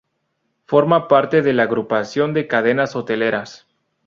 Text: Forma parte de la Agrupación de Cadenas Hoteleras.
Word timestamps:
Forma 0.65 1.07
parte 1.07 1.43
de 1.43 1.53
la 1.53 1.61
Agrupación 1.61 2.33
de 2.33 2.47
Cadenas 2.47 2.95
Hoteleras. 2.95 3.67